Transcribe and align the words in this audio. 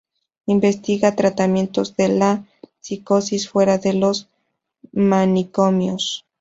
Investiga 0.47 1.15
tratamientos 1.15 1.95
de 1.95 2.09
las 2.09 2.39
psicosis 2.79 3.47
fuera 3.47 3.77
de 3.77 3.93
los 3.93 4.29
manicomios. 4.91 6.25